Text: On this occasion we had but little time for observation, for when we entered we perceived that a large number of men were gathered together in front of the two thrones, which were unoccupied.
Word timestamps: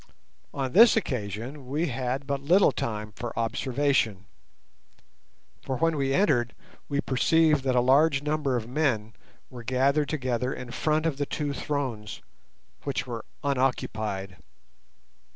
On 0.51 0.71
this 0.73 0.97
occasion 0.97 1.67
we 1.67 1.89
had 1.89 2.25
but 2.25 2.41
little 2.41 2.71
time 2.71 3.11
for 3.11 3.37
observation, 3.37 4.25
for 5.61 5.77
when 5.77 5.95
we 5.95 6.11
entered 6.11 6.55
we 6.89 7.01
perceived 7.01 7.63
that 7.65 7.75
a 7.75 7.81
large 7.81 8.23
number 8.23 8.55
of 8.57 8.67
men 8.67 9.13
were 9.51 9.61
gathered 9.63 10.09
together 10.09 10.51
in 10.55 10.71
front 10.71 11.05
of 11.05 11.17
the 11.17 11.27
two 11.27 11.53
thrones, 11.53 12.23
which 12.81 13.05
were 13.05 13.23
unoccupied. 13.43 14.37